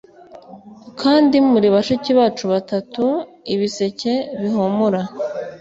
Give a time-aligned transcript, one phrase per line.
[1.01, 3.03] kandi muri bashiki bacu batatu,
[3.53, 5.01] ibiseke bihumura